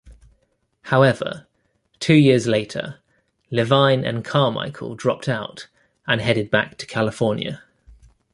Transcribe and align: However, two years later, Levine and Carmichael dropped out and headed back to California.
However, 0.85 1.45
two 1.99 2.15
years 2.15 2.47
later, 2.47 3.01
Levine 3.51 4.03
and 4.03 4.25
Carmichael 4.25 4.95
dropped 4.95 5.29
out 5.29 5.67
and 6.07 6.19
headed 6.21 6.49
back 6.49 6.75
to 6.79 6.87
California. 6.87 7.61